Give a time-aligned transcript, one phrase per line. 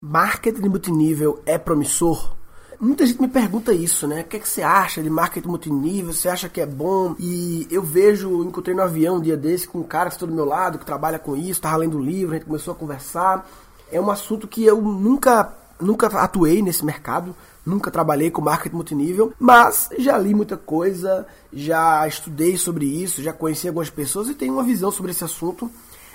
[0.00, 2.36] Marketing multinível é promissor?
[2.78, 4.20] Muita gente me pergunta isso, né?
[4.20, 6.12] O que, é que você acha de marketing multinível?
[6.12, 7.16] Você acha que é bom?
[7.18, 10.32] E eu vejo, encontrei no avião um dia desse com um cara que está do
[10.32, 13.50] meu lado, que trabalha com isso, estava lendo um livro, a gente começou a conversar.
[13.90, 17.34] É um assunto que eu nunca, nunca atuei nesse mercado,
[17.66, 23.32] nunca trabalhei com marketing multinível, mas já li muita coisa, já estudei sobre isso, já
[23.32, 25.68] conheci algumas pessoas e tenho uma visão sobre esse assunto.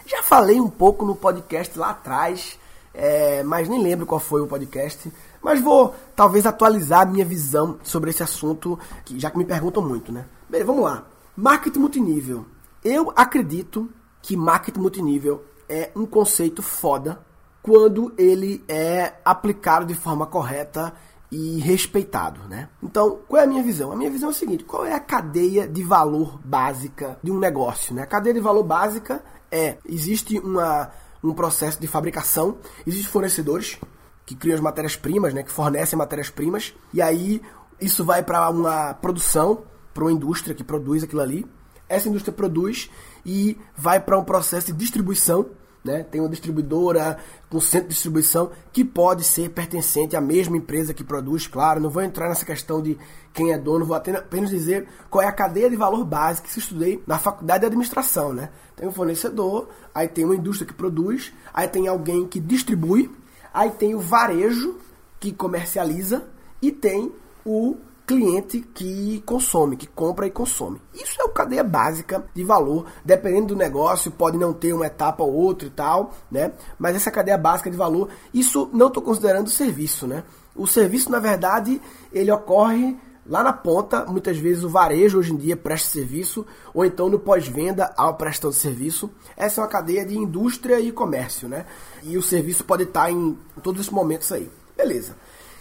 [0.06, 2.58] Já falei um pouco no podcast lá atrás,
[2.94, 5.12] é, mas nem lembro qual foi o podcast.
[5.42, 9.82] Mas vou talvez atualizar a minha visão sobre esse assunto, que já que me perguntam
[9.82, 10.26] muito, né?
[10.50, 11.06] Bem, vamos lá.
[11.36, 12.46] Marketing multinível.
[12.84, 13.90] Eu acredito
[14.22, 17.20] que marketing multinível é um conceito foda
[17.62, 20.94] quando ele é aplicado de forma correta
[21.32, 22.70] e respeitado, né?
[22.82, 23.92] Então, qual é a minha visão?
[23.92, 27.40] A minha visão é a seguinte: qual é a cadeia de valor básica de um
[27.40, 27.96] negócio?
[27.96, 28.04] Né?
[28.04, 30.92] A cadeia de valor básica é existe uma
[31.24, 32.58] um processo de fabricação.
[32.86, 33.80] Existem fornecedores
[34.26, 37.42] que criam as matérias-primas, né, que fornecem matérias-primas, e aí
[37.80, 39.64] isso vai para uma produção,
[39.94, 41.46] para uma indústria que produz aquilo ali.
[41.90, 42.90] Essa indústria produz
[43.26, 45.50] e vai para um processo de distribuição
[45.84, 46.04] né?
[46.04, 47.18] Tem uma distribuidora
[47.50, 51.80] com centro de distribuição que pode ser pertencente à mesma empresa que produz, claro.
[51.80, 52.98] Não vou entrar nessa questão de
[53.34, 56.60] quem é dono, vou apenas dizer qual é a cadeia de valor básica que se
[56.60, 58.32] estudei na faculdade de administração.
[58.34, 58.50] Né?
[58.76, 63.12] Tem um fornecedor, aí tem uma indústria que produz, aí tem alguém que distribui,
[63.54, 64.78] aí tem o varejo
[65.20, 66.26] que comercializa
[66.62, 67.12] e tem
[67.46, 70.82] o cliente que consome, que compra e consome.
[70.94, 72.86] Isso é o cadeia básica de valor.
[73.04, 76.52] Dependendo do negócio, pode não ter uma etapa ou outra e tal, né?
[76.78, 80.24] Mas essa cadeia básica de valor, isso não estou considerando serviço, né?
[80.56, 82.96] O serviço, na verdade, ele ocorre
[83.26, 84.06] lá na ponta.
[84.06, 88.14] Muitas vezes o varejo hoje em dia presta serviço, ou então no pós-venda há uma
[88.14, 89.10] prestação de serviço.
[89.36, 91.66] Essa é uma cadeia de indústria e comércio, né?
[92.04, 94.50] E o serviço pode estar em todos esses momentos aí.
[94.76, 95.16] Beleza.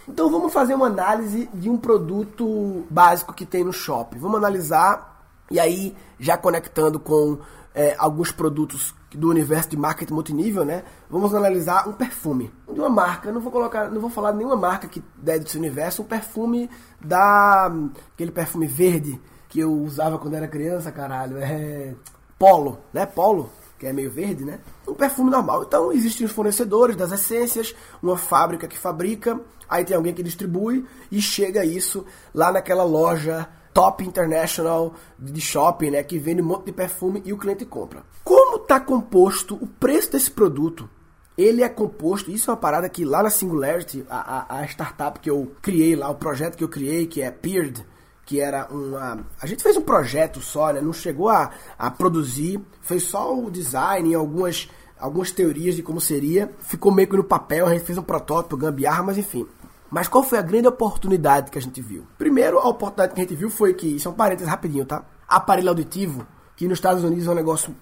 [0.09, 4.19] Então vamos fazer uma análise de um produto básico que tem no shopping.
[4.19, 7.39] Vamos analisar e aí já conectando com
[7.75, 10.85] é, alguns produtos do universo de marketing multinível, né?
[11.09, 13.31] Vamos analisar um perfume de uma marca.
[13.31, 16.03] Não vou colocar, não vou falar de nenhuma marca que der desse universo.
[16.03, 16.71] Um perfume
[17.01, 17.71] da
[18.15, 21.37] aquele perfume verde que eu usava quando era criança, caralho.
[21.39, 21.95] É
[22.39, 23.07] Polo, né?
[23.07, 24.61] Polo que é meio verde, né?
[24.87, 25.65] Um perfume normal.
[25.65, 30.85] Então existem os fornecedores das essências, uma fábrica que fabrica, aí tem alguém que distribui
[31.11, 32.05] e chega isso
[32.35, 37.33] lá naquela loja top international de shopping, né, que vende um monte de perfume e
[37.33, 38.03] o cliente compra.
[38.23, 40.89] Como está composto o preço desse produto?
[41.37, 45.19] Ele é composto, isso é uma parada que lá na Singularity, a, a, a startup
[45.19, 47.87] que eu criei lá, o projeto que eu criei, que é Peered,
[48.25, 49.25] que era uma.
[49.41, 50.81] A gente fez um projeto só, né?
[50.81, 54.69] Não chegou a, a produzir, fez só o design e algumas,
[54.99, 56.51] algumas teorias de como seria.
[56.61, 59.47] Ficou meio que no papel, a gente fez um protótipo, gambiarra, mas enfim.
[59.91, 62.07] Mas qual foi a grande oportunidade que a gente viu?
[62.17, 65.05] Primeiro, a oportunidade que a gente viu foi que, isso é um parênteses rapidinho, tá?
[65.29, 67.77] Aparelho auditivo, que nos Estados Unidos é um negócio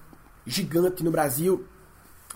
[0.45, 1.65] gigante, no Brasil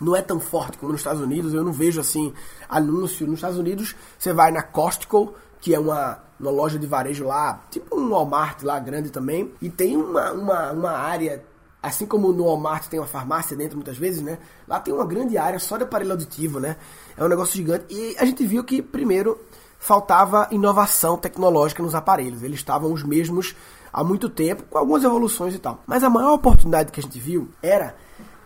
[0.00, 1.54] não é tão forte como nos Estados Unidos.
[1.54, 2.32] Eu não vejo assim
[2.68, 3.26] anúncio.
[3.26, 7.64] Nos Estados Unidos, você vai na Costco, que é uma, uma loja de varejo lá,
[7.70, 11.42] tipo um Walmart lá grande também, e tem uma, uma, uma área,
[11.82, 14.36] assim como no Walmart tem uma farmácia dentro muitas vezes, né?
[14.68, 16.76] Lá tem uma grande área só de aparelho auditivo, né?
[17.16, 17.86] É um negócio gigante.
[17.88, 19.40] E a gente viu que, primeiro,
[19.78, 22.42] faltava inovação tecnológica nos aparelhos.
[22.42, 23.56] Eles estavam os mesmos
[23.90, 25.82] há muito tempo, com algumas evoluções e tal.
[25.86, 27.96] Mas a maior oportunidade que a gente viu era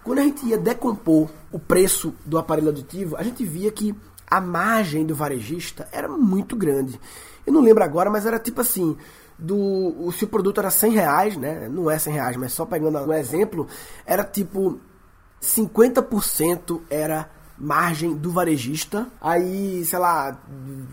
[0.04, 3.92] quando a gente ia decompor o preço do aparelho auditivo, a gente via que
[4.31, 7.00] a margem do varejista era muito grande.
[7.47, 8.97] Eu não lembro agora, mas era tipo assim,
[9.39, 11.69] do se o produto era 100 reais, né?
[11.69, 13.66] Não é 100 reais, mas só pegando um exemplo,
[14.05, 14.81] era tipo
[15.41, 20.41] 50% era margem do varejista, aí, sei lá,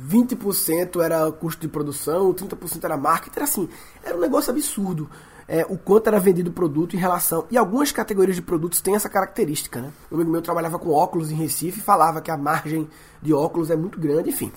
[0.10, 3.70] 20% era custo de produção, 30% era marketing, era assim,
[4.04, 5.10] era um negócio absurdo
[5.48, 7.46] é, o quanto era vendido o produto em relação.
[7.52, 9.92] E algumas categorias de produtos têm essa característica, né?
[10.12, 12.90] Um amigo meu trabalhava com óculos em Recife e falava que a margem
[13.22, 14.52] de óculos é muito grande, enfim.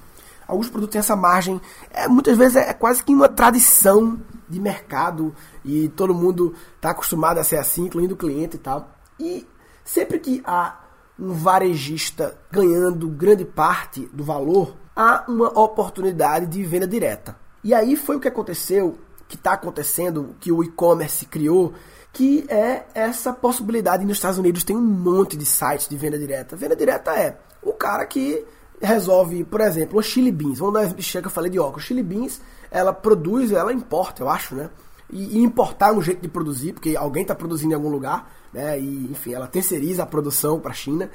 [0.46, 1.60] Alguns produtos têm essa margem,
[1.90, 4.18] é, muitas vezes é, é quase que uma tradição
[4.48, 8.88] de mercado e todo mundo está acostumado a ser assim, incluindo o cliente e tal.
[9.20, 9.46] E
[9.84, 10.80] sempre que há
[11.18, 17.36] um varejista ganhando grande parte do valor, há uma oportunidade de venda direta.
[17.62, 18.98] E aí foi o que aconteceu
[19.28, 21.74] que está acontecendo, que o e-commerce criou,
[22.12, 24.04] que é essa possibilidade.
[24.04, 26.56] Nos Estados Unidos tem um monte de sites de venda direta.
[26.56, 28.44] Venda direta é o cara que
[28.80, 30.58] resolve, por exemplo, o Chili Beans.
[30.58, 31.84] Vamos dar que eu falei de óculos.
[31.84, 32.40] Chili Beans,
[32.70, 34.70] ela produz, ela importa, eu acho, né?
[35.10, 38.30] E, e importar é um jeito de produzir, porque alguém está produzindo em algum lugar,
[38.52, 38.78] né?
[38.78, 41.10] E, enfim, ela terceiriza a produção para a China.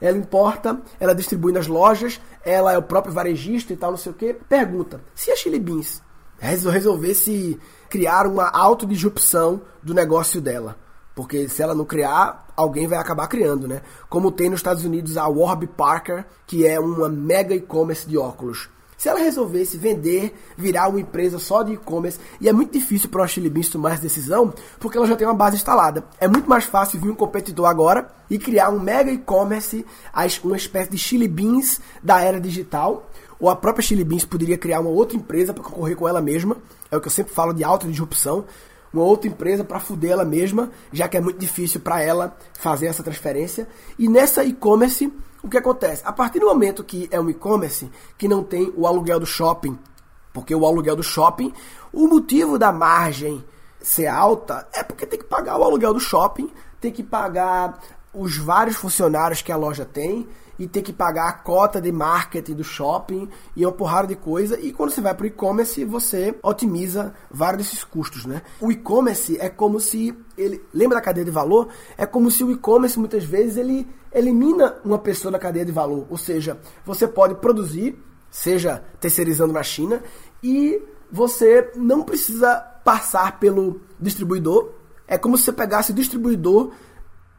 [0.00, 4.12] ela importa, ela distribui nas lojas, ela é o próprio varejista e tal, não sei
[4.12, 4.34] o que.
[4.34, 6.02] Pergunta: se a Chili Beans
[6.38, 7.58] resolvesse
[7.88, 10.76] criar uma autodisrupção do negócio dela,
[11.14, 13.82] porque se ela não criar, alguém vai acabar criando, né?
[14.08, 18.68] Como tem nos Estados Unidos a Warby Parker, que é uma mega e-commerce de óculos.
[18.96, 23.20] Se ela resolvesse vender, virar uma empresa só de e-commerce, e é muito difícil para
[23.20, 26.02] uma Chili Beans tomar essa decisão, porque ela já tem uma base instalada.
[26.18, 29.86] É muito mais fácil vir um competidor agora e criar um mega e-commerce,
[30.42, 33.08] uma espécie de Chili Beans da era digital,
[33.40, 36.56] ou a própria Chili Beans poderia criar uma outra empresa para concorrer com ela mesma.
[36.90, 38.44] É o que eu sempre falo de alta disrupção.
[38.92, 42.86] Uma outra empresa para fuder ela mesma, já que é muito difícil para ela fazer
[42.86, 43.68] essa transferência.
[43.98, 45.12] E nessa e-commerce,
[45.42, 46.02] o que acontece?
[46.04, 49.78] A partir do momento que é um e-commerce que não tem o aluguel do shopping,
[50.32, 51.52] porque o aluguel do shopping,
[51.92, 53.44] o motivo da margem
[53.80, 56.50] ser alta é porque tem que pagar o aluguel do shopping,
[56.80, 57.78] tem que pagar
[58.12, 60.26] os vários funcionários que a loja tem
[60.58, 64.58] e tem que pagar a cota de marketing do shopping e uma porrada de coisa.
[64.60, 68.42] E quando você vai para o e-commerce, você otimiza vários desses custos, né?
[68.60, 71.68] O e-commerce é como se ele lembra da cadeia de valor?
[71.96, 76.06] É como se o e-commerce muitas vezes ele elimina uma pessoa da cadeia de valor.
[76.10, 77.96] Ou seja, você pode produzir,
[78.30, 80.02] seja terceirizando na China,
[80.42, 84.72] e você não precisa passar pelo distribuidor.
[85.06, 86.72] É como se você pegasse o distribuidor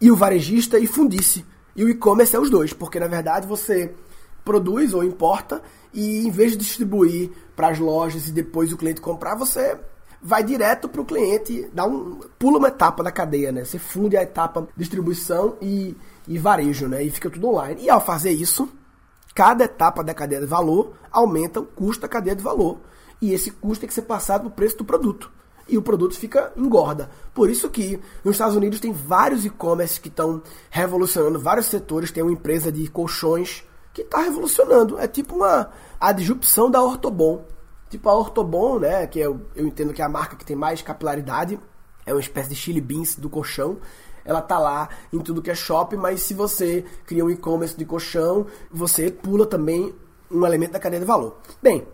[0.01, 1.45] e o varejista e fundisse.
[1.79, 3.95] E o e-commerce é os dois, porque na verdade você
[4.43, 5.61] produz ou importa
[5.93, 9.79] e em vez de distribuir para as lojas e depois o cliente comprar, você
[10.21, 13.63] vai direto para o cliente, dá um pula uma etapa da cadeia, né?
[13.63, 15.95] Você funde a etapa distribuição e,
[16.27, 17.01] e varejo, né?
[17.01, 17.83] E fica tudo online.
[17.83, 18.67] E ao fazer isso,
[19.33, 22.77] cada etapa da cadeia de valor aumenta o custo da cadeia de valor.
[23.21, 25.31] E esse custo tem que ser passado para o preço do produto
[25.69, 27.09] e o produto fica engorda.
[27.33, 32.11] Por isso que nos Estados Unidos tem vários e-commerce que estão revolucionando vários setores.
[32.11, 33.63] Tem uma empresa de colchões
[33.93, 34.97] que está revolucionando.
[34.99, 35.69] É tipo uma
[35.99, 37.45] a disrupção da Ortobon.
[37.89, 40.81] Tipo a Ortobon, né, que eu, eu entendo que é a marca que tem mais
[40.81, 41.59] capilaridade,
[42.05, 43.77] é uma espécie de chili beans do colchão.
[44.23, 47.85] Ela tá lá em tudo que é shopping, mas se você cria um e-commerce de
[47.85, 49.93] colchão, você pula também
[50.29, 51.37] um elemento da cadeia de valor.
[51.61, 51.87] Bem,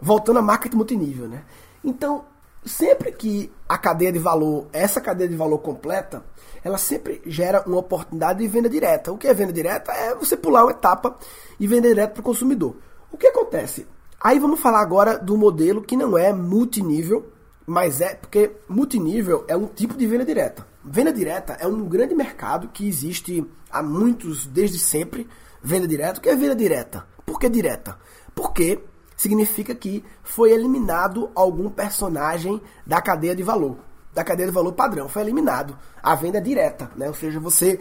[0.00, 1.44] voltando a marketing multinível, né?
[1.82, 2.24] Então,
[2.64, 6.24] sempre que a cadeia de valor, essa cadeia de valor completa,
[6.62, 9.12] ela sempre gera uma oportunidade de venda direta.
[9.12, 9.92] O que é venda direta?
[9.92, 11.16] É você pular uma etapa
[11.60, 12.76] e vender direto para o consumidor.
[13.12, 13.86] O que acontece?
[14.20, 17.30] Aí vamos falar agora do modelo que não é multinível,
[17.66, 20.66] mas é porque multinível é um tipo de venda direta.
[20.82, 25.28] Venda direta é um grande mercado que existe há muitos, desde sempre.
[25.62, 26.18] Venda direta.
[26.18, 27.06] O que é venda direta?
[27.24, 27.98] Por que direta?
[28.34, 28.80] Porque
[29.16, 33.76] significa que foi eliminado algum personagem da cadeia de valor,
[34.12, 35.76] da cadeia de valor padrão, foi eliminado.
[36.02, 37.08] A venda é direta, né?
[37.08, 37.78] Ou seja, você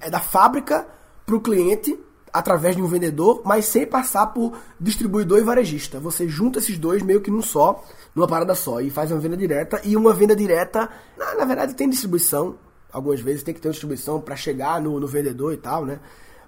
[0.00, 0.86] é da fábrica
[1.24, 1.98] para o cliente
[2.32, 5.98] através de um vendedor, mas sem passar por distribuidor e varejista.
[6.00, 7.82] Você junta esses dois meio que num só,
[8.14, 9.80] numa parada só, e faz uma venda direta.
[9.82, 12.56] E uma venda direta, na, na verdade, tem distribuição.
[12.92, 15.98] Algumas vezes tem que ter uma distribuição para chegar no, no vendedor e tal, né?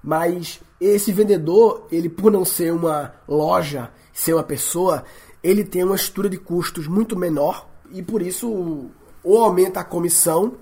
[0.02, 5.04] Mas esse vendedor, ele por não ser uma loja, ser uma pessoa,
[5.40, 8.90] ele tem uma estrutura de custos muito menor e por isso
[9.22, 10.54] ou aumenta a comissão,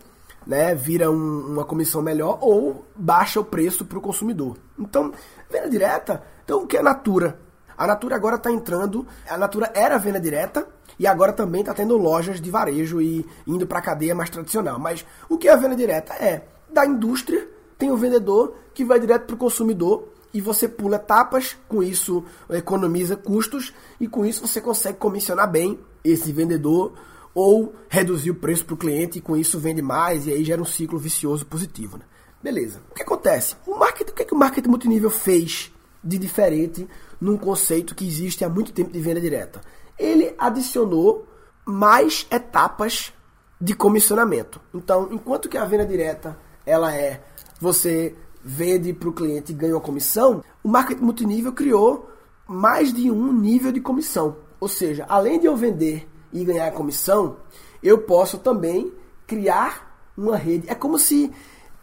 [0.46, 4.58] né, vira um, uma comissão melhor ou baixa o preço para o consumidor.
[4.78, 5.10] Então,
[5.50, 7.40] venda direta, então o que é a Natura?
[7.78, 11.96] A Natura agora está entrando, a Natura era venda direta e agora também está tendo
[11.96, 14.78] lojas de varejo e indo para a cadeia mais tradicional.
[14.78, 16.12] Mas o que é a venda direta?
[16.14, 17.48] É da indústria
[17.78, 22.22] tem o vendedor que vai direto para o consumidor e você pula etapas, com isso
[22.50, 26.92] economiza custos e com isso você consegue comissionar bem esse vendedor
[27.34, 30.60] ou reduzir o preço para o cliente e com isso vende mais e aí gera
[30.60, 31.96] um ciclo vicioso positivo.
[31.96, 32.04] Né?
[32.42, 32.82] Beleza.
[32.90, 33.56] O que acontece?
[33.66, 35.72] O marketing, o que, é que o marketing multinível fez
[36.04, 36.86] de diferente
[37.18, 39.62] num conceito que existe há muito tempo de venda direta?
[39.98, 41.26] Ele adicionou
[41.64, 43.10] mais etapas
[43.58, 44.60] de comissionamento.
[44.74, 47.22] Então, enquanto que a venda direta ela é
[47.58, 48.14] você
[48.48, 52.08] vende para o cliente e ganha uma comissão, o marketing multinível criou
[52.46, 54.36] mais de um nível de comissão.
[54.60, 57.38] Ou seja, além de eu vender e ganhar comissão,
[57.82, 58.92] eu posso também
[59.26, 60.70] criar uma rede.
[60.70, 61.32] É como se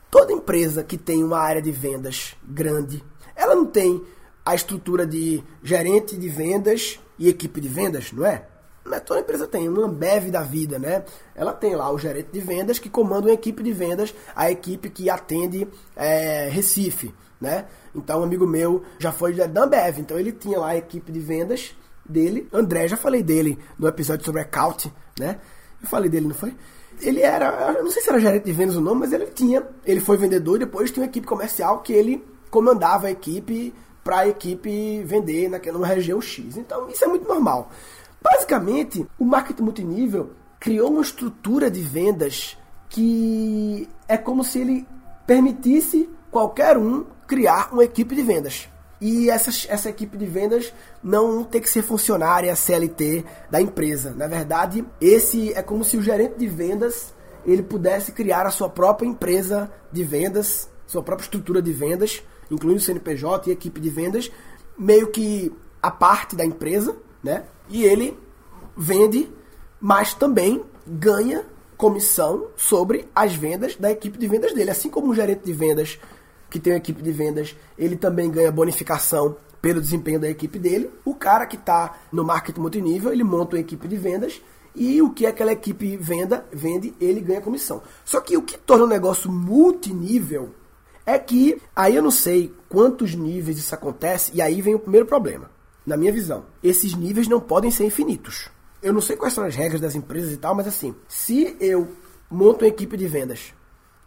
[0.10, 3.04] toda empresa que tem uma área de vendas grande,
[3.36, 4.02] ela não tem
[4.46, 8.48] a estrutura de gerente de vendas e equipe de vendas, não é?
[8.92, 11.04] É toda empresa tem, uma Ambev da vida, né?
[11.34, 14.90] Ela tem lá o gerente de vendas que comanda uma equipe de vendas, a equipe
[14.90, 17.66] que atende é, Recife, né?
[17.96, 21.20] Então, um amigo meu já foi da Ambev, então ele tinha lá a equipe de
[21.20, 21.76] vendas
[22.06, 22.48] dele.
[22.52, 25.40] André, já falei dele no episódio sobre account, né?
[25.82, 26.54] Eu falei dele, não foi?
[27.02, 30.00] Ele era, não sei se era gerente de vendas ou não, mas ele tinha, ele
[30.00, 33.74] foi vendedor e depois tinha uma equipe comercial que ele comandava a equipe
[34.04, 36.58] para a equipe vender naquela região X.
[36.58, 37.72] Então, isso é muito normal.
[38.24, 44.88] Basicamente, o marketing multinível criou uma estrutura de vendas que é como se ele
[45.28, 48.70] permitisse qualquer um criar uma equipe de vendas.
[49.02, 54.14] E essa, essa equipe de vendas não tem que ser funcionária CLT da empresa.
[54.16, 57.14] Na verdade, esse é como se o gerente de vendas
[57.46, 62.80] ele pudesse criar a sua própria empresa de vendas, sua própria estrutura de vendas, incluindo
[62.80, 64.32] CNPJ e equipe de vendas,
[64.78, 65.52] meio que
[65.82, 67.46] a parte da empresa, né?
[67.70, 68.18] E ele
[68.76, 69.32] vende,
[69.80, 71.46] mas também ganha
[71.78, 74.72] comissão sobre as vendas da equipe de vendas dele.
[74.72, 76.00] Assim como um gerente de vendas
[76.50, 80.92] que tem uma equipe de vendas, ele também ganha bonificação pelo desempenho da equipe dele.
[81.06, 84.42] O cara que está no marketing multinível, ele monta uma equipe de vendas
[84.76, 87.82] e o que aquela equipe venda, vende, ele ganha comissão.
[88.04, 90.54] Só que o que torna o negócio multinível
[91.06, 95.06] é que aí eu não sei quantos níveis isso acontece e aí vem o primeiro
[95.06, 95.50] problema.
[95.86, 98.50] Na minha visão, esses níveis não podem ser infinitos.
[98.82, 101.90] Eu não sei quais são as regras das empresas e tal, mas assim, se eu
[102.30, 103.54] monto uma equipe de vendas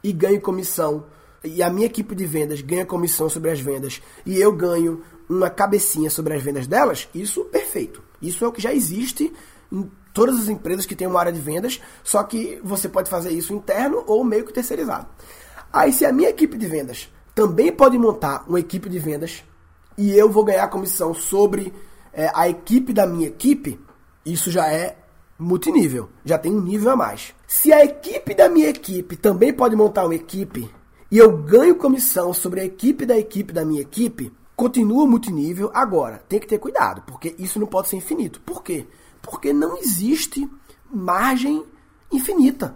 [0.02, 1.06] e ganho comissão,
[1.44, 5.50] e a minha equipe de vendas ganha comissão sobre as vendas, e eu ganho uma
[5.50, 8.02] cabecinha sobre as vendas delas, isso perfeito.
[8.20, 9.32] Isso é o que já existe
[9.70, 13.30] em todas as empresas que têm uma área de vendas, só que você pode fazer
[13.30, 15.08] isso interno ou meio que terceirizado.
[15.72, 19.44] Aí se a minha equipe de vendas também pode montar uma equipe de vendas
[19.96, 21.72] e eu vou ganhar comissão sobre
[22.12, 23.80] é, a equipe da minha equipe,
[24.24, 24.96] isso já é
[25.38, 27.34] multinível, já tem um nível a mais.
[27.46, 30.70] Se a equipe da minha equipe também pode montar uma equipe
[31.10, 35.70] e eu ganho comissão sobre a equipe da equipe da minha equipe, continua multinível.
[35.72, 38.40] Agora, tem que ter cuidado, porque isso não pode ser infinito.
[38.40, 38.86] Por quê?
[39.22, 40.48] Porque não existe
[40.90, 41.64] margem
[42.10, 42.74] infinita.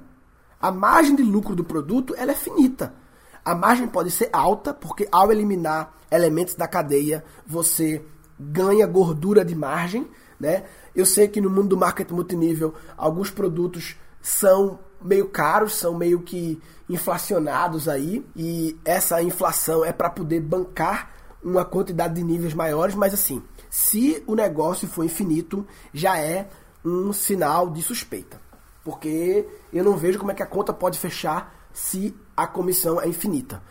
[0.60, 2.94] A margem de lucro do produto ela é finita.
[3.44, 8.04] A margem pode ser alta, porque ao eliminar elementos da cadeia, você
[8.38, 10.64] ganha gordura de margem, né?
[10.94, 16.20] Eu sei que no mundo do marketing multinível, alguns produtos são meio caros, são meio
[16.20, 21.10] que inflacionados aí, e essa inflação é para poder bancar
[21.42, 26.48] uma quantidade de níveis maiores, mas assim, se o negócio for infinito, já é
[26.84, 28.40] um sinal de suspeita.
[28.84, 33.06] Porque eu não vejo como é que a conta pode fechar se a comissão é
[33.06, 33.62] infinita.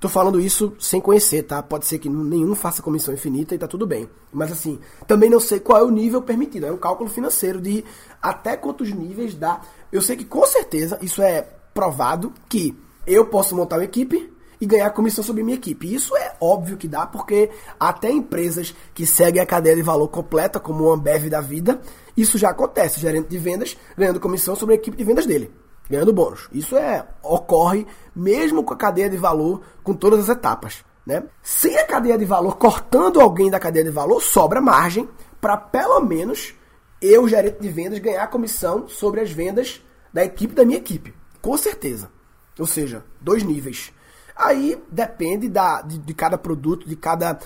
[0.00, 1.62] Tô falando isso sem conhecer, tá?
[1.62, 4.10] Pode ser que nenhum faça comissão infinita e tá tudo bem.
[4.32, 6.66] Mas assim, também não sei qual é o nível permitido.
[6.66, 7.84] É um cálculo financeiro de
[8.20, 9.60] até quantos níveis dá.
[9.90, 11.42] Eu sei que com certeza isso é
[11.72, 14.30] provado que eu posso montar uma equipe
[14.60, 15.94] e ganhar comissão sobre minha equipe.
[15.94, 20.58] Isso é óbvio que dá, porque até empresas que seguem a cadeia de valor completa,
[20.58, 21.80] como o Ambev da vida,
[22.16, 23.00] isso já acontece.
[23.00, 25.50] Gerente de vendas ganhando comissão sobre a equipe de vendas dele
[25.88, 26.48] ganhando bônus.
[26.52, 30.84] Isso é ocorre mesmo com a cadeia de valor, com todas as etapas.
[31.06, 31.22] Né?
[31.42, 35.08] Sem a cadeia de valor, cortando alguém da cadeia de valor, sobra margem
[35.40, 36.54] para pelo menos
[37.00, 41.14] eu, gerente de vendas, ganhar comissão sobre as vendas da equipe da minha equipe.
[41.40, 42.10] Com certeza.
[42.58, 43.92] Ou seja, dois níveis.
[44.34, 47.38] Aí depende da, de, de cada produto, de cada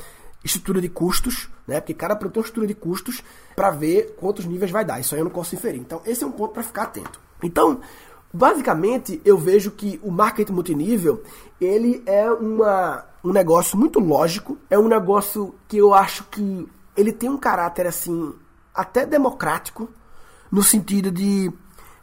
[0.42, 1.80] estrutura de custos, né?
[1.80, 3.22] Porque cada produto tem uma estrutura de custos
[3.54, 5.00] para ver quantos níveis vai dar.
[5.00, 5.80] Isso aí eu não posso inferir.
[5.80, 7.20] Então, esse é um ponto para ficar atento.
[7.42, 7.80] Então,
[8.32, 11.22] Basicamente, eu vejo que o marketing multinível,
[11.60, 17.12] ele é uma, um negócio muito lógico, é um negócio que eu acho que ele
[17.12, 18.32] tem um caráter assim
[18.72, 19.88] até democrático,
[20.50, 21.52] no sentido de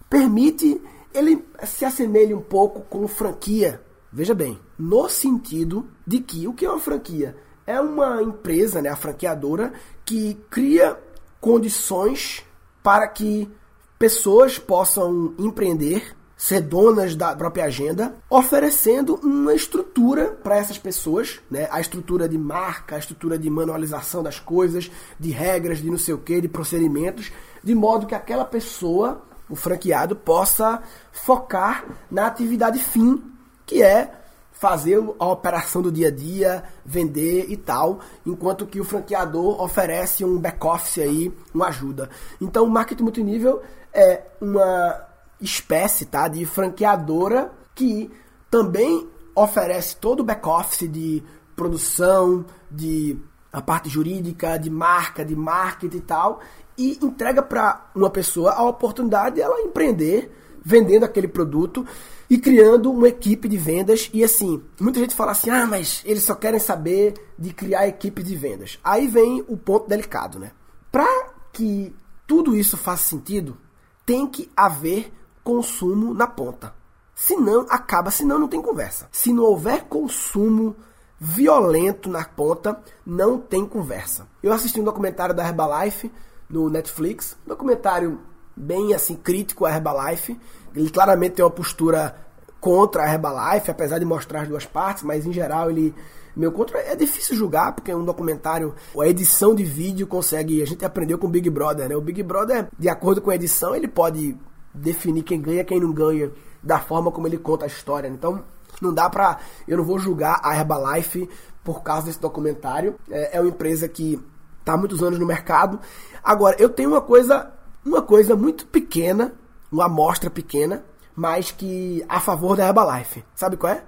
[0.10, 0.82] permite
[1.14, 3.82] ele se assemelha um pouco com franquia.
[4.12, 7.38] Veja bem, no sentido de que o que é uma franquia?
[7.66, 9.74] É uma empresa, né, a franqueadora,
[10.06, 10.98] que cria
[11.40, 12.44] condições
[12.84, 13.50] para que
[13.98, 21.68] pessoas possam empreender ser donas da própria agenda, oferecendo uma estrutura para essas pessoas, né?
[21.72, 26.14] A estrutura de marca, a estrutura de manualização das coisas, de regras, de não sei
[26.14, 27.32] o que, de procedimentos,
[27.64, 33.24] de modo que aquela pessoa, o franqueado, possa focar na atividade fim,
[33.66, 34.14] que é
[34.52, 40.24] fazer a operação do dia a dia, vender e tal, enquanto que o franqueador oferece
[40.24, 42.10] um back-office aí, uma ajuda.
[42.40, 43.62] Então, o marketing multinível
[43.94, 45.07] é uma
[45.42, 48.10] espécie tá, de franqueadora que
[48.50, 51.24] também oferece todo o back-office de
[51.56, 53.18] produção, de
[53.52, 56.40] a parte jurídica, de marca, de marketing e tal,
[56.78, 60.32] e entrega para uma pessoa a oportunidade de ela empreender
[60.68, 61.88] vendendo aquele produto
[62.30, 64.10] e criando uma equipe de vendas.
[64.14, 68.22] E assim, muita gente fala assim: ah, mas eles só querem saber de criar equipe
[68.22, 68.78] de vendas.
[68.84, 70.52] Aí vem o ponto delicado, né?
[70.92, 71.08] Para
[71.54, 71.96] que
[72.28, 73.58] tudo isso faça sentido,
[74.06, 75.14] tem que haver
[75.48, 76.74] consumo na ponta.
[77.16, 79.08] Senão, acaba, senão não tem conversa.
[79.14, 80.76] Se não houver consumo
[81.18, 84.28] violento na ponta, não tem conversa.
[84.44, 86.12] Eu assisti um documentário da Herbalife
[86.50, 88.20] no Netflix, um documentário
[88.54, 90.38] bem assim crítico à Herbalife.
[90.76, 92.14] Ele claramente tem uma postura
[92.60, 95.96] contra a Herbalife, apesar de mostrar as duas partes, mas em geral ele
[96.36, 100.68] meu contra é difícil julgar porque é um documentário, a edição de vídeo consegue, a
[100.68, 101.96] gente aprendeu com o Big Brother, né?
[101.96, 104.38] O Big Brother, de acordo com a edição, ele pode
[104.78, 106.32] definir quem ganha, quem não ganha,
[106.62, 108.08] da forma como ele conta a história.
[108.08, 108.44] Então,
[108.82, 109.40] não dá pra.
[109.68, 111.30] Eu não vou julgar a Herbalife
[111.64, 112.96] por causa desse documentário.
[113.10, 114.20] É, é uma empresa que
[114.60, 115.80] está há muitos anos no mercado.
[116.24, 117.52] Agora, eu tenho uma coisa,
[117.86, 119.34] uma coisa muito pequena,
[119.72, 120.84] uma amostra pequena,
[121.16, 123.24] mas que a favor da Herbalife.
[123.36, 123.84] Sabe qual é?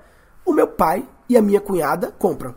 [0.46, 2.56] O meu pai e a minha cunhada compram.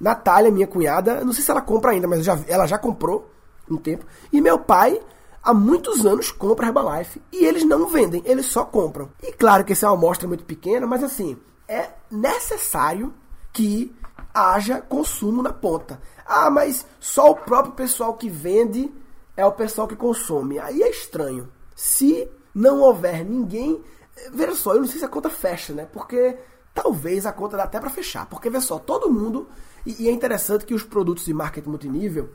[0.00, 3.30] Natália, minha cunhada, não sei se ela compra ainda, mas já, ela já comprou
[3.70, 4.04] um tempo.
[4.32, 5.00] E meu pai,
[5.48, 7.22] há muitos anos, compra Herbalife.
[7.32, 9.10] E eles não vendem, eles só compram.
[9.22, 13.14] E claro que essa é uma amostra muito pequena, mas assim, é necessário
[13.50, 13.96] que
[14.34, 16.02] haja consumo na ponta.
[16.26, 18.92] Ah, mas só o próprio pessoal que vende
[19.34, 20.58] é o pessoal que consome.
[20.58, 21.48] Aí é estranho.
[21.74, 23.82] Se não houver ninguém.
[24.30, 25.88] Veja só, eu não sei se a conta fecha, né?
[25.90, 26.36] Porque
[26.74, 28.26] talvez a conta dá até para fechar.
[28.26, 29.48] Porque, veja só, todo mundo.
[29.86, 32.28] E é interessante que os produtos de marketing multinível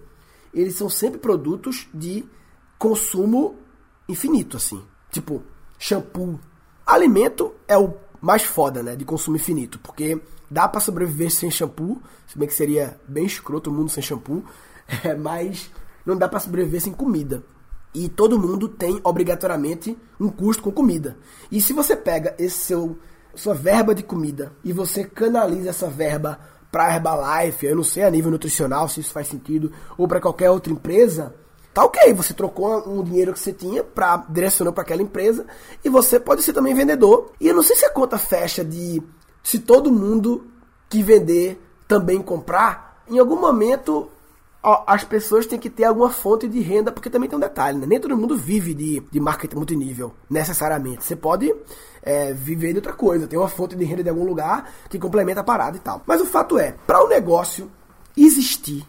[0.53, 2.25] eles são sempre produtos de
[2.77, 3.55] consumo
[4.07, 4.81] infinito, assim.
[5.11, 5.43] Tipo,
[5.77, 6.39] shampoo.
[6.85, 8.95] Alimento é o mais foda, né?
[8.95, 9.79] De consumo infinito.
[9.79, 12.01] Porque dá para sobreviver sem shampoo.
[12.27, 14.43] Se bem que seria bem escroto o mundo sem shampoo.
[15.01, 15.71] É, mas
[16.05, 17.41] não dá para sobreviver sem comida.
[17.95, 21.17] E todo mundo tem obrigatoriamente um custo com comida.
[21.49, 22.99] E se você pega esse seu
[23.35, 26.39] sua verba de comida e você canaliza essa verba
[26.71, 30.49] para Herbalife, eu não sei a nível nutricional se isso faz sentido, ou para qualquer
[30.49, 31.35] outra empresa,
[31.73, 35.45] tá ok, você trocou um dinheiro que você tinha para direcionar para aquela empresa
[35.83, 37.31] e você pode ser também vendedor.
[37.39, 39.01] E eu não sei se a conta fecha de
[39.41, 40.47] se todo mundo
[40.89, 44.09] que vender também comprar, em algum momento
[44.63, 47.77] ó, as pessoas têm que ter alguma fonte de renda, porque também tem um detalhe,
[47.77, 47.85] né?
[47.85, 51.03] Nem todo mundo vive de, de marketing multinível, necessariamente.
[51.03, 51.53] Você pode
[52.01, 55.41] é, viver de outra coisa, tem uma fonte de renda de algum lugar que complementa
[55.41, 56.01] a parada e tal.
[56.07, 57.69] Mas o fato é, para o negócio
[58.15, 58.87] existir,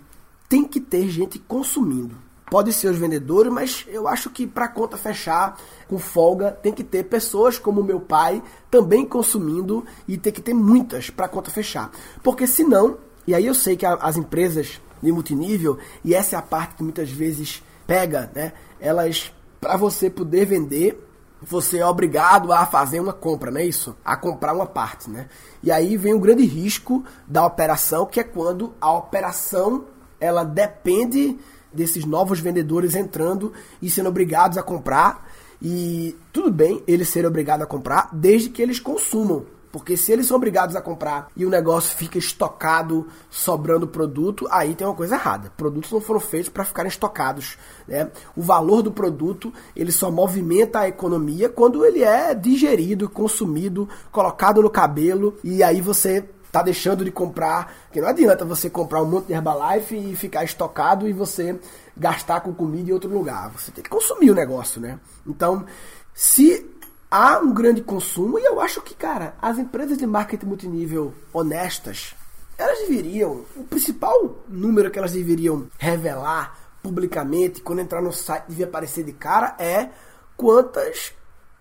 [0.48, 2.23] tem que ter gente consumindo.
[2.50, 6.72] Pode ser os vendedores, mas eu acho que para a conta fechar com folga, tem
[6.72, 11.28] que ter pessoas como meu pai também consumindo e tem que ter muitas para a
[11.28, 11.90] conta fechar.
[12.22, 16.42] Porque senão, e aí eu sei que as empresas de multinível, e essa é a
[16.42, 18.52] parte que muitas vezes pega, né?
[18.80, 21.00] Elas, para você poder vender,
[21.40, 23.94] você é obrigado a fazer uma compra, não é isso?
[24.04, 25.28] A comprar uma parte, né?
[25.62, 29.84] E aí vem o grande risco da operação, que é quando a operação
[30.18, 31.38] ela depende
[31.74, 35.28] desses novos vendedores entrando e sendo obrigados a comprar.
[35.60, 39.46] E tudo bem eles serem obrigados a comprar, desde que eles consumam.
[39.74, 44.72] Porque se eles são obrigados a comprar e o negócio fica estocado, sobrando produto, aí
[44.72, 45.52] tem uma coisa errada.
[45.56, 47.58] Produtos não foram feitos para ficarem estocados.
[47.88, 48.08] Né?
[48.36, 54.62] O valor do produto ele só movimenta a economia quando ele é digerido, consumido, colocado
[54.62, 56.24] no cabelo e aí você
[56.54, 60.44] tá deixando de comprar, que não adianta você comprar um monte de Herbalife e ficar
[60.44, 61.58] estocado e você
[61.96, 63.50] gastar com comida em outro lugar.
[63.50, 65.00] Você tem que consumir o negócio, né?
[65.26, 65.66] Então,
[66.14, 66.64] se
[67.10, 72.14] há um grande consumo e eu acho que, cara, as empresas de marketing multinível honestas,
[72.56, 78.66] elas deveriam, o principal número que elas deveriam revelar publicamente quando entrar no site devia
[78.66, 79.88] aparecer de cara é
[80.36, 81.12] quantas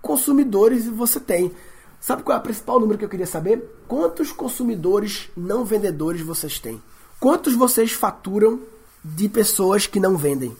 [0.04, 1.52] consumidores você tem.
[2.04, 3.64] Sabe qual é o principal número que eu queria saber?
[3.88, 6.84] Quantos consumidores não vendedores vocês têm?
[7.18, 8.60] Quantos vocês faturam
[9.02, 10.54] de pessoas que não vendem?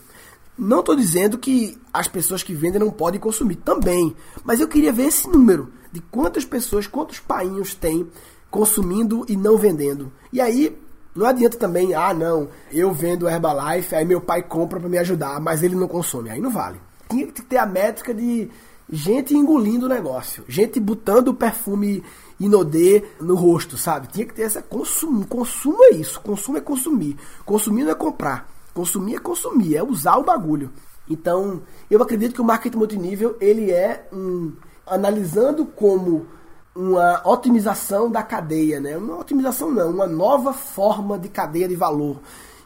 [0.56, 4.90] Não estou dizendo que as pessoas que vendem não podem consumir também, mas eu queria
[4.90, 8.08] ver esse número de quantas pessoas, quantos painhos tem
[8.50, 10.10] consumindo e não vendendo.
[10.32, 10.74] E aí
[11.14, 15.38] não adianta também, ah, não, eu vendo Herbalife, aí meu pai compra para me ajudar,
[15.42, 16.30] mas ele não consome.
[16.30, 16.80] Aí não vale.
[17.06, 18.50] Tinha que ter a métrica de
[18.94, 22.02] gente engolindo o negócio, gente botando o perfume
[22.38, 24.06] inodê no rosto, sabe?
[24.06, 28.48] Tinha que ter essa consumo, consumo é isso, consumo é consumir, consumir não é comprar,
[28.72, 30.70] consumir é consumir, é usar o bagulho.
[31.10, 34.52] Então, eu acredito que o marketing multinível, ele é um
[34.86, 36.26] analisando como
[36.74, 38.96] uma otimização da cadeia, né?
[38.96, 42.20] Uma otimização não, uma nova forma de cadeia de valor,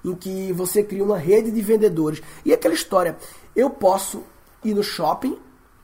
[0.05, 2.21] em que você cria uma rede de vendedores.
[2.45, 3.17] E aquela história,
[3.57, 4.23] eu posso
[4.63, 5.39] ir no shopping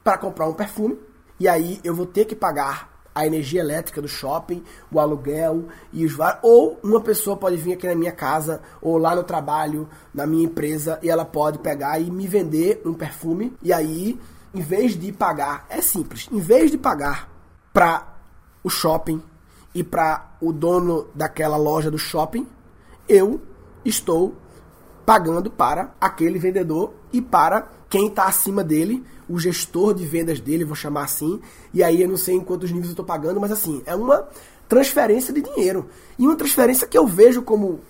[0.05, 0.99] para comprar um perfume,
[1.41, 6.05] e aí eu vou ter que pagar a energia elétrica do shopping, o aluguel e
[6.05, 10.27] os ou uma pessoa pode vir aqui na minha casa ou lá no trabalho, na
[10.27, 14.21] minha empresa e ela pode pegar e me vender um perfume e aí
[14.53, 17.29] em vez de pagar, é simples, em vez de pagar
[17.73, 18.15] para
[18.63, 19.21] o shopping
[19.75, 22.47] e para o dono daquela loja do shopping,
[23.09, 23.41] eu
[23.85, 24.35] estou
[25.05, 30.65] pagando para aquele vendedor e para quem está acima dele, o gestor de vendas dele,
[30.65, 31.41] vou chamar assim.
[31.73, 34.27] E aí eu não sei em quantos níveis eu estou pagando, mas assim, é uma
[34.69, 35.89] transferência de dinheiro.
[36.19, 37.81] E uma transferência que eu vejo como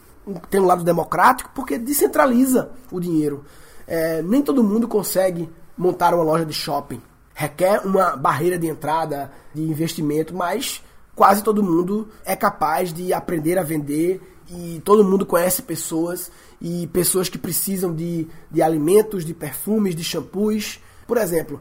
[0.51, 3.45] tem um lado democrático, porque descentraliza o dinheiro.
[3.87, 7.01] É, nem todo mundo consegue montar uma loja de shopping.
[7.35, 10.83] Requer uma barreira de entrada, de investimento, mas
[11.15, 14.21] quase todo mundo é capaz de aprender a vender
[14.51, 20.05] e todo mundo conhece pessoas e pessoas que precisam de, de alimentos, de perfumes, de
[20.05, 20.81] shampoos.
[21.07, 21.61] Por exemplo,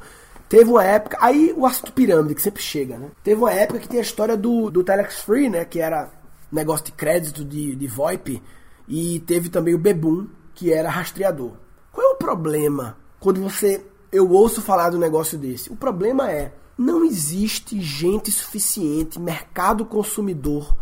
[0.50, 1.18] teve uma época.
[1.22, 3.12] Aí o assunto pirâmide, que sempre chega, né?
[3.24, 5.66] Teve uma época que tem a história do, do Telex Free, né?
[5.66, 6.10] Que era
[6.52, 8.42] negócio de crédito de, de VoIP.
[8.88, 11.54] E teve também o Bebum, que era rastreador.
[11.92, 13.86] Qual é o problema quando você.
[14.12, 15.72] Eu ouço falar do negócio desse?
[15.72, 16.54] O problema é.
[16.76, 20.76] Não existe gente suficiente, mercado consumidor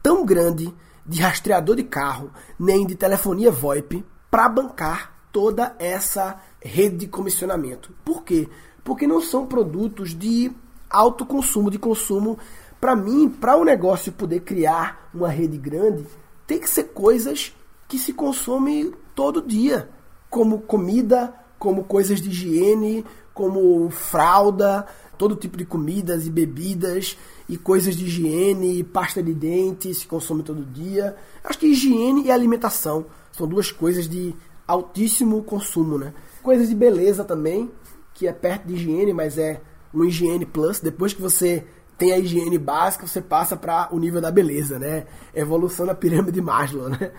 [0.00, 0.72] tão grande
[1.06, 7.92] de rastreador de carro, nem de telefonia VoIP, para bancar toda essa rede de comissionamento.
[8.04, 8.48] Por quê?
[8.82, 10.50] Porque não são produtos de
[10.88, 12.38] alto consumo, de consumo.
[12.80, 16.06] Para mim, para o um negócio poder criar uma rede grande,
[16.46, 17.54] tem que ser coisas
[17.86, 19.88] que se consomem todo dia,
[20.30, 24.86] como comida, como coisas de higiene, como fralda,
[25.18, 27.16] todo tipo de comidas e bebidas
[27.48, 31.16] e coisas de higiene, pasta de dente, se consome todo dia.
[31.42, 34.34] Acho que higiene e alimentação são duas coisas de
[34.66, 36.14] altíssimo consumo, né?
[36.44, 37.72] Coisas de beleza também,
[38.12, 39.62] que é perto de higiene, mas é
[39.94, 40.78] um higiene plus.
[40.78, 45.06] Depois que você tem a higiene básica, você passa para o nível da beleza, né?
[45.34, 47.12] Evolução da pirâmide de Maslow, né?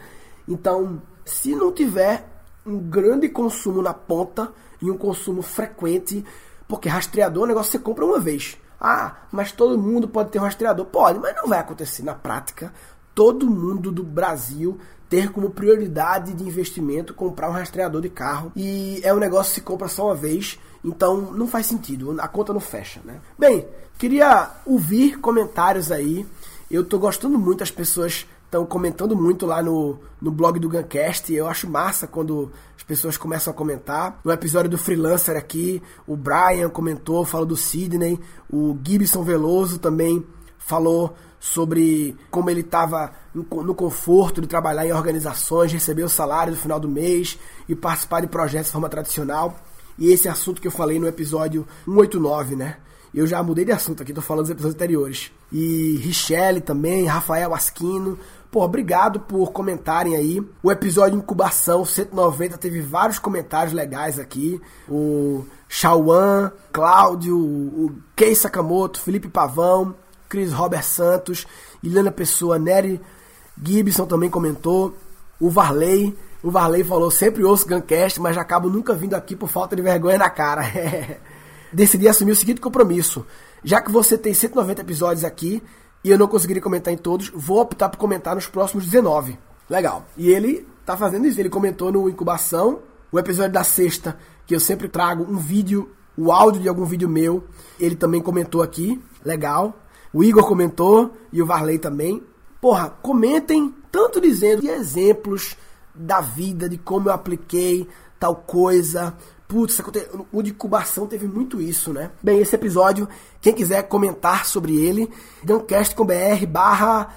[0.47, 2.23] Então, se não tiver
[2.63, 6.23] um grande consumo na ponta e um consumo frequente,
[6.67, 8.59] porque rastreador é um negócio que você compra uma vez.
[8.79, 10.85] Ah, mas todo mundo pode ter um rastreador.
[10.85, 12.71] Pode, mas não vai acontecer na prática.
[13.15, 14.77] Todo mundo do Brasil
[15.09, 18.51] ter como prioridade de investimento comprar um rastreador de carro.
[18.55, 20.59] E é um negócio que se compra só uma vez.
[20.83, 23.19] Então não faz sentido, a conta não fecha, né?
[23.37, 26.25] Bem, queria ouvir comentários aí.
[26.69, 31.33] Eu tô gostando muito, as pessoas estão comentando muito lá no, no blog do Guncast.
[31.33, 34.19] Eu acho massa quando as pessoas começam a comentar.
[34.23, 38.19] No episódio do Freelancer aqui, o Brian comentou, falou do Sidney.
[38.49, 40.23] O Gibson Veloso também
[40.57, 46.59] falou sobre como ele estava no conforto de trabalhar em organizações, receber o salário no
[46.59, 47.37] final do mês
[47.69, 49.55] e participar de projetos de forma tradicional.
[49.99, 52.77] E esse assunto que eu falei no episódio 189, né?
[53.13, 55.31] Eu já mudei de assunto aqui, tô falando dos episódios anteriores.
[55.51, 58.17] E Richelle também, Rafael Asquino,
[58.55, 60.41] Pô, obrigado por comentarem aí.
[60.63, 64.61] O episódio Incubação 190 teve vários comentários legais aqui.
[64.87, 69.93] O Chauan, Cláudio, o Kei Sakamoto, Felipe Pavão,
[70.35, 71.47] Cris Robert Santos,
[71.81, 72.99] Ilana Pessoa, Nery
[73.63, 74.93] Gibson também comentou.
[75.39, 79.77] O Varley, o Varley falou, sempre ouço Guncast, mas acabo nunca vindo aqui por falta
[79.77, 80.63] de vergonha na cara.
[81.71, 83.25] Decidi assumir o seguinte compromisso.
[83.63, 85.63] Já que você tem 190 episódios aqui,
[86.03, 89.39] e eu não conseguiria comentar em todos, vou optar por comentar nos próximos 19.
[89.69, 90.05] Legal.
[90.17, 91.39] E ele tá fazendo isso.
[91.39, 96.29] Ele comentou no Incubação, o episódio da sexta, que eu sempre trago um vídeo, o
[96.29, 97.45] áudio de algum vídeo meu.
[97.79, 99.01] Ele também comentou aqui.
[99.23, 99.73] Legal.
[100.15, 102.23] O Igor comentou e o Varley também.
[102.61, 105.57] Porra, comentem tanto dizendo de exemplos
[105.93, 107.85] da vida, de como eu apliquei
[108.17, 109.13] tal coisa,
[109.45, 109.79] Putz,
[110.31, 112.11] o de incubação teve muito isso, né?
[112.23, 113.09] Bem, esse episódio,
[113.41, 115.11] quem quiser comentar sobre ele,
[115.43, 117.13] br barra.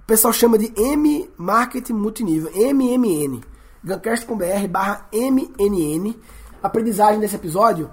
[0.00, 3.40] O pessoal chama de M Marketing Multinível, MMN.
[3.82, 6.14] br barra MNN.
[6.62, 7.90] Aprendizagem desse episódio.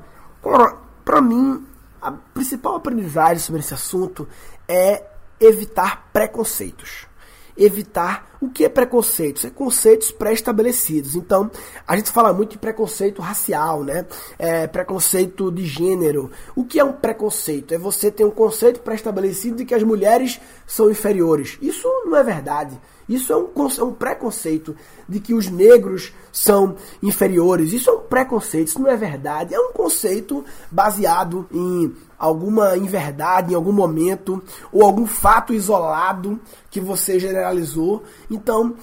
[1.05, 1.65] Para mim,
[2.01, 4.27] a principal aprendizagem sobre esse assunto
[4.67, 5.03] é
[5.39, 7.07] evitar preconceitos.
[7.57, 9.39] Evitar o que é preconceito?
[9.39, 11.15] São conceitos pré-estabelecidos.
[11.15, 11.51] Então,
[11.87, 14.05] a gente fala muito de preconceito racial, né?
[14.37, 16.31] É, preconceito de gênero.
[16.55, 17.73] O que é um preconceito?
[17.73, 21.57] É você ter um conceito pré-estabelecido de que as mulheres são inferiores.
[21.61, 22.79] Isso não é verdade.
[23.09, 24.75] Isso é um, é um preconceito
[25.07, 27.73] de que os negros são inferiores.
[27.73, 29.55] Isso é um preconceito, isso não é verdade.
[29.55, 36.37] É um conceito baseado em alguma inverdade em algum momento ou algum fato isolado
[36.69, 38.03] que você generalizou.
[38.29, 38.75] Então,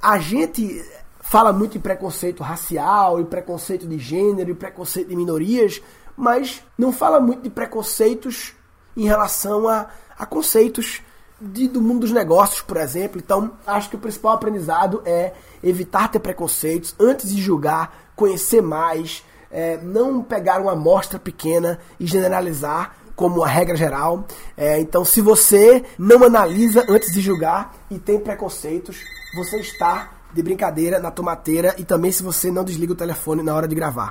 [0.00, 0.84] a gente
[1.20, 5.80] fala muito em preconceito racial, e preconceito de gênero, e preconceito de minorias,
[6.16, 8.54] mas não fala muito de preconceitos
[8.96, 11.00] em relação a, a conceitos
[11.40, 13.18] de, do mundo dos negócios, por exemplo.
[13.18, 19.24] Então, acho que o principal aprendizado é evitar ter preconceitos antes de julgar, conhecer mais,
[19.50, 24.26] é, não pegar uma amostra pequena e generalizar como a regra geral.
[24.56, 28.96] É, então, se você não analisa antes de julgar e tem preconceitos,
[29.36, 33.54] você está de brincadeira na tomateira e também se você não desliga o telefone na
[33.54, 34.10] hora de gravar.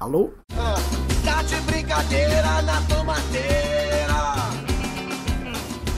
[0.00, 0.32] Alô?
[0.58, 0.74] Ah,
[1.24, 4.14] tá de brincadeira na tomateira.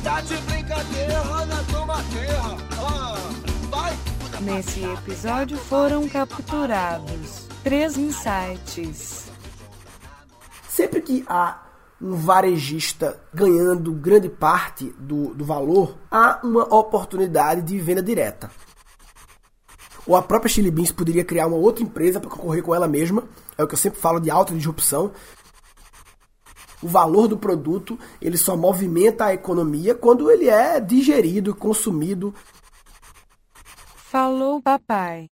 [0.04, 2.42] Tá de brincadeira na tomateira.
[2.78, 3.16] Ah,
[3.70, 3.98] vai.
[4.42, 9.25] Nesse episódio foram capturados três insights.
[10.76, 11.62] Sempre que há
[11.98, 18.50] um varejista ganhando grande parte do, do valor, há uma oportunidade de venda direta.
[20.06, 23.24] Ou a própria Chili Beans poderia criar uma outra empresa para concorrer com ela mesma.
[23.56, 25.12] É o que eu sempre falo de alta disrupção.
[26.82, 32.34] O valor do produto ele só movimenta a economia quando ele é digerido, consumido.
[34.10, 35.30] Falou, papai.